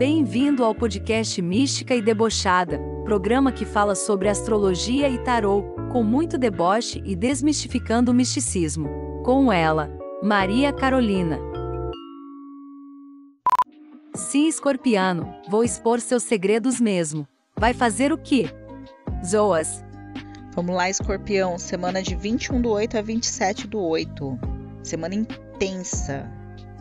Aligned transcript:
Bem-vindo 0.00 0.64
ao 0.64 0.74
podcast 0.74 1.42
Mística 1.42 1.94
e 1.94 2.00
Debochada, 2.00 2.80
programa 3.04 3.52
que 3.52 3.66
fala 3.66 3.94
sobre 3.94 4.30
astrologia 4.30 5.10
e 5.10 5.18
tarô, 5.18 5.74
com 5.92 6.02
muito 6.02 6.38
deboche 6.38 7.02
e 7.04 7.14
desmistificando 7.14 8.10
o 8.10 8.14
misticismo. 8.14 8.88
Com 9.22 9.52
ela, 9.52 9.90
Maria 10.22 10.72
Carolina. 10.72 11.38
Sim, 14.14 14.48
escorpiano, 14.48 15.34
vou 15.50 15.62
expor 15.62 16.00
seus 16.00 16.22
segredos 16.22 16.80
mesmo. 16.80 17.28
Vai 17.54 17.74
fazer 17.74 18.10
o 18.10 18.16
quê? 18.16 18.48
Zoas. 19.22 19.84
Vamos 20.54 20.74
lá, 20.76 20.88
escorpião, 20.88 21.58
semana 21.58 22.02
de 22.02 22.16
21 22.16 22.62
do 22.62 22.70
8 22.70 22.96
a 22.96 23.02
27 23.02 23.66
do 23.66 23.78
8. 23.78 24.38
Semana 24.82 25.14
intensa, 25.14 26.26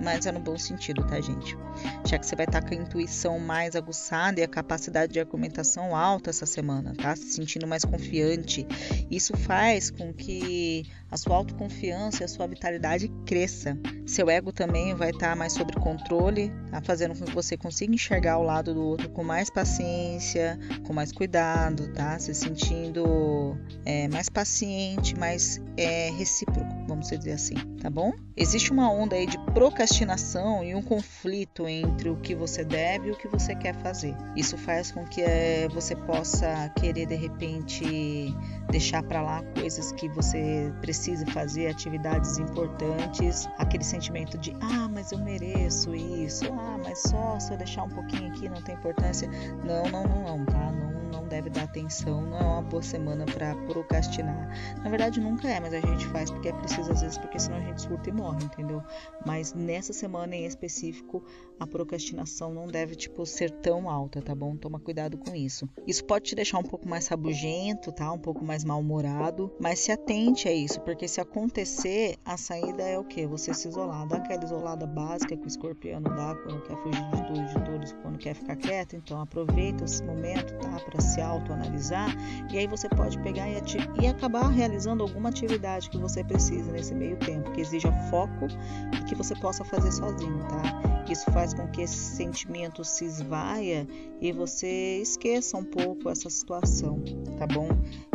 mas 0.00 0.26
é 0.26 0.32
no 0.32 0.40
bom 0.40 0.58
sentido, 0.58 1.04
tá, 1.06 1.20
gente? 1.20 1.56
Já 2.04 2.18
que 2.18 2.26
você 2.26 2.36
vai 2.36 2.46
estar 2.46 2.62
com 2.62 2.74
a 2.74 2.76
intuição 2.76 3.38
mais 3.38 3.74
aguçada 3.74 4.40
e 4.40 4.42
a 4.42 4.48
capacidade 4.48 5.12
de 5.12 5.20
argumentação 5.20 5.94
alta 5.94 6.30
essa 6.30 6.46
semana, 6.46 6.94
tá? 6.94 7.14
Se 7.16 7.32
sentindo 7.32 7.66
mais 7.66 7.84
confiante. 7.84 8.66
Isso 9.10 9.36
faz 9.36 9.90
com 9.90 10.12
que 10.12 10.84
a 11.10 11.16
sua 11.16 11.36
autoconfiança 11.36 12.22
e 12.22 12.24
a 12.24 12.28
sua 12.28 12.46
vitalidade 12.46 13.08
cresça. 13.26 13.78
Seu 14.06 14.30
ego 14.30 14.52
também 14.52 14.94
vai 14.94 15.10
estar 15.10 15.36
mais 15.36 15.52
sob 15.52 15.72
controle, 15.74 16.50
tá? 16.70 16.80
Fazendo 16.80 17.16
com 17.18 17.24
que 17.24 17.34
você 17.34 17.56
consiga 17.56 17.94
enxergar 17.94 18.38
o 18.38 18.42
lado 18.42 18.74
do 18.74 18.82
outro 18.82 19.10
com 19.10 19.22
mais 19.22 19.50
paciência, 19.50 20.58
com 20.86 20.92
mais 20.92 21.12
cuidado, 21.12 21.92
tá? 21.92 22.18
Se 22.18 22.34
sentindo 22.34 23.56
é, 23.84 24.08
mais 24.08 24.28
paciente, 24.28 25.18
mais 25.18 25.60
é, 25.76 26.10
recíproco, 26.10 26.61
vamos 26.92 27.08
dizer 27.08 27.32
assim, 27.32 27.54
tá 27.80 27.88
bom? 27.88 28.12
Existe 28.36 28.70
uma 28.70 28.90
onda 28.90 29.16
aí 29.16 29.26
de 29.26 29.38
procrastinação 29.52 30.62
e 30.62 30.74
um 30.74 30.82
conflito 30.82 31.66
entre 31.66 32.10
o 32.10 32.16
que 32.16 32.34
você 32.34 32.62
deve 32.64 33.08
e 33.08 33.10
o 33.12 33.16
que 33.16 33.28
você 33.28 33.54
quer 33.54 33.74
fazer. 33.76 34.14
Isso 34.36 34.56
faz 34.58 34.92
com 34.92 35.04
que 35.04 35.22
é, 35.22 35.68
você 35.68 35.96
possa 35.96 36.68
querer 36.78 37.06
de 37.06 37.14
repente 37.14 38.34
deixar 38.70 39.02
para 39.02 39.22
lá 39.22 39.42
coisas 39.58 39.92
que 39.92 40.08
você 40.08 40.72
precisa 40.80 41.26
fazer, 41.26 41.68
atividades 41.68 42.38
importantes, 42.38 43.48
aquele 43.58 43.84
sentimento 43.84 44.36
de 44.38 44.54
ah, 44.60 44.88
mas 44.88 45.12
eu 45.12 45.18
mereço 45.18 45.94
isso, 45.94 46.44
ah, 46.52 46.78
mas 46.82 47.02
só 47.02 47.38
se 47.38 47.52
eu 47.52 47.56
deixar 47.56 47.84
um 47.84 47.90
pouquinho 47.90 48.28
aqui 48.30 48.48
não 48.48 48.62
tem 48.62 48.74
importância. 48.74 49.28
Não, 49.64 49.84
não, 49.90 50.04
não, 50.04 50.38
não, 50.38 50.44
tá? 50.44 50.72
Não 50.72 50.92
não 51.12 51.28
deve 51.28 51.50
dar 51.50 51.64
atenção, 51.64 52.22
não 52.22 52.38
é 52.38 52.42
uma 52.42 52.62
boa 52.62 52.82
semana 52.82 53.24
para 53.26 53.54
procrastinar. 53.66 54.48
Na 54.82 54.88
verdade, 54.88 55.20
nunca 55.20 55.46
é, 55.46 55.60
mas 55.60 55.74
a 55.74 55.80
gente 55.80 56.06
faz 56.06 56.30
porque 56.30 56.48
é 56.48 56.52
preciso 56.52 56.81
às 56.88 57.02
vezes, 57.02 57.18
porque 57.18 57.38
senão 57.38 57.58
a 57.58 57.60
gente 57.60 57.82
surta 57.82 58.08
e 58.08 58.12
morre, 58.12 58.44
entendeu? 58.44 58.82
Mas 59.24 59.52
nessa 59.52 59.92
semana 59.92 60.34
em 60.34 60.44
específico, 60.44 61.22
a 61.58 61.66
procrastinação 61.66 62.52
não 62.52 62.66
deve, 62.66 62.94
tipo, 62.94 63.24
ser 63.24 63.50
tão 63.50 63.88
alta, 63.88 64.20
tá 64.20 64.34
bom? 64.34 64.56
Toma 64.56 64.80
cuidado 64.80 65.16
com 65.18 65.34
isso. 65.34 65.68
Isso 65.86 66.04
pode 66.04 66.24
te 66.24 66.34
deixar 66.34 66.58
um 66.58 66.62
pouco 66.62 66.88
mais 66.88 67.06
rabugento, 67.08 67.92
tá? 67.92 68.10
Um 68.12 68.18
pouco 68.18 68.44
mais 68.44 68.64
mal-humorado, 68.64 69.52
mas 69.60 69.78
se 69.78 69.92
atente 69.92 70.48
a 70.48 70.52
isso, 70.52 70.80
porque 70.80 71.06
se 71.06 71.20
acontecer, 71.20 72.16
a 72.24 72.36
saída 72.36 72.82
é 72.82 72.98
o 72.98 73.04
quê? 73.04 73.26
Você 73.26 73.54
se 73.54 73.68
isolar. 73.68 74.06
Dá 74.06 74.16
aquela 74.16 74.44
isolada 74.44 74.86
básica 74.86 75.36
que 75.36 75.44
o 75.44 75.48
escorpiano 75.48 76.08
dá 76.10 76.34
quando 76.42 76.62
quer 76.62 76.76
fugir 76.76 77.10
de 77.10 77.26
tudo, 77.26 77.46
de 77.46 77.64
todos, 77.64 77.92
quando 78.02 78.18
quer 78.18 78.34
ficar 78.34 78.56
quieto. 78.56 78.96
Então 78.96 79.20
aproveita 79.20 79.84
esse 79.84 80.02
momento, 80.02 80.54
tá? 80.58 80.80
Pra 80.80 81.00
se 81.00 81.20
autoanalisar 81.20 82.12
e 82.50 82.58
aí 82.58 82.66
você 82.66 82.88
pode 82.88 83.18
pegar 83.20 83.48
e, 83.48 83.56
e 84.00 84.06
acabar 84.06 84.48
realizando 84.48 85.02
alguma 85.02 85.28
atividade 85.28 85.88
que 85.90 85.98
você 85.98 86.22
precisa 86.62 86.72
nesse 86.72 86.94
meio 86.94 87.16
tempo, 87.16 87.50
que 87.52 87.60
exija 87.60 87.92
foco 88.10 88.46
e 88.92 89.04
que 89.04 89.14
você 89.14 89.34
possa 89.36 89.64
fazer 89.64 89.92
sozinho, 89.92 90.38
tá? 90.48 91.04
Isso 91.10 91.30
faz 91.32 91.52
com 91.52 91.66
que 91.68 91.82
esse 91.82 92.16
sentimento 92.16 92.84
se 92.84 93.04
esvaia 93.04 93.86
e 94.20 94.32
você 94.32 95.00
esqueça 95.02 95.56
um 95.56 95.64
pouco 95.64 96.08
essa 96.08 96.30
situação, 96.30 97.02
tá 97.38 97.46
bom? 97.46 97.68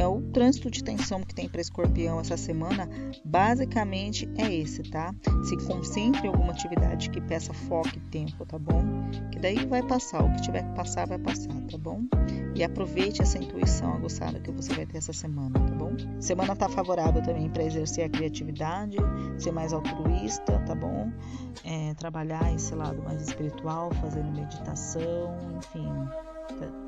É 0.00 0.06
o 0.06 0.18
trânsito 0.32 0.70
de 0.70 0.82
tensão 0.82 1.20
que 1.20 1.34
tem 1.34 1.46
para 1.46 1.60
escorpião 1.60 2.18
essa 2.18 2.34
semana, 2.34 2.88
basicamente 3.22 4.26
é 4.38 4.50
esse, 4.50 4.82
tá? 4.84 5.14
Se 5.44 5.54
concentre 5.66 6.26
em 6.26 6.28
alguma 6.28 6.52
atividade 6.52 7.10
que 7.10 7.20
peça 7.20 7.52
foco 7.52 7.90
e 7.94 8.00
tempo, 8.10 8.46
tá 8.46 8.58
bom? 8.58 8.82
Que 9.30 9.38
daí 9.38 9.66
vai 9.66 9.82
passar, 9.82 10.24
o 10.24 10.32
que 10.32 10.40
tiver 10.40 10.62
que 10.62 10.74
passar 10.74 11.06
vai 11.06 11.18
passar, 11.18 11.52
tá 11.70 11.76
bom? 11.76 12.04
E 12.54 12.64
aproveite 12.64 13.20
essa 13.20 13.36
intuição 13.36 13.92
aguçada 13.92 14.40
que 14.40 14.50
você 14.50 14.72
vai 14.72 14.86
ter 14.86 14.96
essa 14.96 15.12
semana, 15.12 15.60
tá 15.60 15.74
bom? 15.74 15.94
Semana 16.18 16.56
tá 16.56 16.66
favorável 16.66 17.22
também 17.22 17.50
para 17.50 17.64
exercer 17.64 18.06
a 18.06 18.08
criatividade, 18.08 18.96
ser 19.36 19.52
mais 19.52 19.74
altruísta, 19.74 20.60
tá 20.60 20.74
bom? 20.74 21.12
É, 21.62 21.92
trabalhar 21.92 22.54
esse 22.54 22.74
lado 22.74 23.02
mais 23.02 23.20
espiritual, 23.20 23.90
fazendo 24.00 24.32
meditação, 24.32 25.36
enfim, 25.58 25.92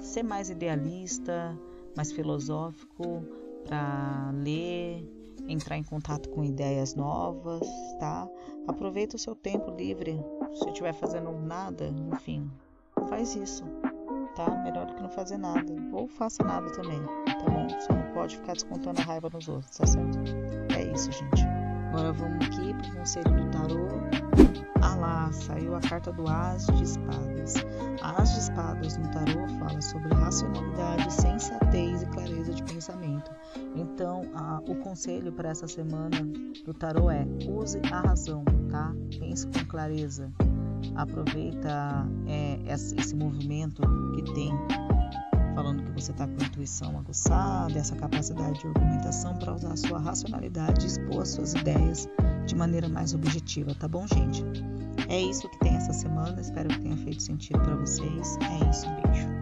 ser 0.00 0.22
mais 0.22 0.48
idealista, 0.48 1.54
mais 1.96 2.12
filosófico 2.12 3.22
para 3.64 4.30
ler, 4.34 5.08
entrar 5.48 5.76
em 5.76 5.82
contato 5.82 6.28
com 6.28 6.44
ideias 6.44 6.94
novas, 6.94 7.66
tá? 7.98 8.28
Aproveita 8.66 9.16
o 9.16 9.18
seu 9.18 9.34
tempo 9.34 9.70
livre. 9.70 10.20
Se 10.54 10.68
estiver 10.68 10.92
fazendo 10.92 11.32
nada, 11.32 11.92
enfim, 12.12 12.50
faz 13.08 13.34
isso, 13.34 13.64
tá? 14.34 14.50
Melhor 14.64 14.86
do 14.86 14.94
que 14.94 15.02
não 15.02 15.10
fazer 15.10 15.38
nada. 15.38 15.72
Ou 15.92 16.06
faça 16.06 16.42
nada 16.44 16.70
também, 16.72 17.00
tá 17.26 17.50
bom? 17.50 17.68
Você 17.68 17.92
não 17.92 18.12
pode 18.12 18.36
ficar 18.36 18.54
descontando 18.54 19.00
a 19.00 19.04
raiva 19.04 19.28
nos 19.32 19.48
outros, 19.48 19.76
tá 19.76 19.86
certo? 19.86 20.18
É 20.76 20.92
isso, 20.92 21.10
gente. 21.12 21.44
Agora 21.88 22.12
vamos 22.12 22.46
aqui 22.46 22.74
pro 22.74 22.96
conselho 22.96 23.30
do 23.30 23.50
tarô. 23.50 24.01
Saiu 25.32 25.74
a 25.74 25.80
carta 25.80 26.12
do 26.12 26.28
As 26.28 26.66
de 26.66 26.84
Espadas. 26.84 27.54
A 28.02 28.22
As 28.22 28.32
de 28.32 28.40
Espadas 28.40 28.96
no 28.96 29.08
tarô 29.10 29.48
fala 29.58 29.80
sobre 29.80 30.14
racionalidade, 30.14 31.12
sensatez 31.12 32.02
e 32.02 32.06
clareza 32.06 32.52
de 32.52 32.62
pensamento. 32.62 33.30
Então, 33.74 34.30
a, 34.34 34.60
o 34.68 34.76
conselho 34.76 35.32
para 35.32 35.50
essa 35.50 35.66
semana 35.66 36.22
do 36.64 36.74
tarô 36.74 37.10
é: 37.10 37.26
use 37.48 37.80
a 37.90 38.00
razão, 38.00 38.44
tá? 38.70 38.94
Pense 39.18 39.46
com 39.46 39.64
clareza. 39.66 40.30
Aproveita 40.96 42.06
é, 42.26 42.58
esse 42.72 43.14
movimento 43.14 43.82
que 44.14 44.34
tem 44.34 44.52
falando 45.54 45.82
que 45.84 45.92
você 45.92 46.12
está 46.12 46.26
com 46.26 46.42
intuição 46.44 46.98
aguçada, 46.98 47.78
essa 47.78 47.94
capacidade 47.96 48.60
de 48.60 48.66
argumentação 48.66 49.36
para 49.36 49.54
usar 49.54 49.72
a 49.72 49.76
sua 49.76 49.98
racionalidade 49.98 50.84
e 50.84 50.88
expor 50.88 51.22
as 51.22 51.30
suas 51.30 51.54
ideias 51.54 52.08
de 52.46 52.54
maneira 52.54 52.88
mais 52.88 53.14
objetiva, 53.14 53.74
tá 53.74 53.86
bom, 53.86 54.06
gente? 54.06 54.44
É 55.12 55.20
isso 55.20 55.46
que 55.46 55.58
tem 55.58 55.76
essa 55.76 55.92
semana, 55.92 56.40
espero 56.40 56.70
que 56.70 56.80
tenha 56.80 56.96
feito 56.96 57.22
sentido 57.22 57.60
para 57.60 57.76
vocês. 57.76 58.38
É 58.38 58.70
isso, 58.70 58.86
beijo. 59.02 59.41